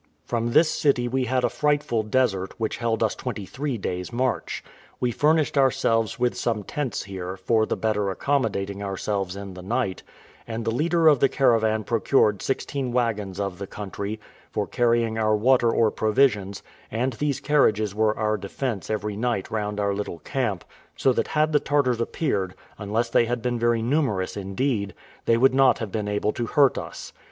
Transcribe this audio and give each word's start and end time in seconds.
From 0.25 0.53
this 0.53 0.67
city 0.71 1.07
we 1.07 1.25
had 1.25 1.43
a 1.43 1.47
frightful 1.47 2.01
desert, 2.01 2.55
which 2.59 2.77
held 2.77 3.03
us 3.03 3.13
twenty 3.13 3.45
three 3.45 3.77
days' 3.77 4.11
march. 4.11 4.63
We 4.99 5.11
furnished 5.11 5.59
ourselves 5.59 6.17
with 6.17 6.35
some 6.35 6.63
tents 6.63 7.03
here, 7.03 7.37
for 7.37 7.67
the 7.67 7.77
better 7.77 8.09
accommodating 8.09 8.81
ourselves 8.81 9.35
in 9.35 9.53
the 9.53 9.61
night; 9.61 10.01
and 10.47 10.65
the 10.65 10.71
leader 10.71 11.07
of 11.07 11.19
the 11.19 11.29
caravan 11.29 11.83
procured 11.83 12.41
sixteen 12.41 12.91
waggons 12.91 13.39
of 13.39 13.59
the 13.59 13.67
country, 13.67 14.19
for 14.49 14.65
carrying 14.65 15.19
our 15.19 15.35
water 15.35 15.69
or 15.71 15.91
provisions, 15.91 16.63
and 16.89 17.13
these 17.13 17.39
carriages 17.39 17.93
were 17.93 18.17
our 18.17 18.37
defence 18.37 18.89
every 18.89 19.15
night 19.15 19.51
round 19.51 19.79
our 19.79 19.93
little 19.93 20.17
camp; 20.17 20.63
so 20.97 21.13
that 21.13 21.27
had 21.27 21.51
the 21.51 21.59
Tartars 21.59 22.01
appeared, 22.01 22.55
unless 22.79 23.11
they 23.11 23.25
had 23.25 23.43
been 23.43 23.59
very 23.59 23.83
numerous 23.83 24.35
indeed, 24.35 24.95
they 25.25 25.37
would 25.37 25.53
not 25.53 25.77
have 25.77 25.91
been 25.91 26.07
able 26.07 26.31
to 26.31 26.47
hurt 26.47 26.79
us. 26.79 27.13